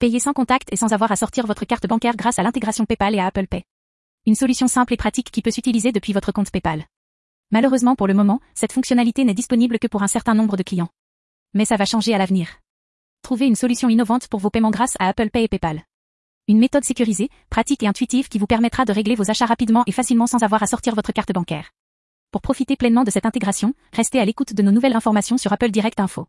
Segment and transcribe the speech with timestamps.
[0.00, 3.14] Payez sans contact et sans avoir à sortir votre carte bancaire grâce à l'intégration PayPal
[3.14, 3.64] et à Apple Pay.
[4.24, 6.86] Une solution simple et pratique qui peut s'utiliser depuis votre compte PayPal.
[7.50, 10.88] Malheureusement pour le moment, cette fonctionnalité n'est disponible que pour un certain nombre de clients.
[11.52, 12.60] Mais ça va changer à l'avenir.
[13.20, 15.84] Trouvez une solution innovante pour vos paiements grâce à Apple Pay et PayPal.
[16.48, 19.92] Une méthode sécurisée, pratique et intuitive qui vous permettra de régler vos achats rapidement et
[19.92, 21.72] facilement sans avoir à sortir votre carte bancaire.
[22.30, 25.70] Pour profiter pleinement de cette intégration, restez à l'écoute de nos nouvelles informations sur Apple
[25.70, 26.26] Direct Info.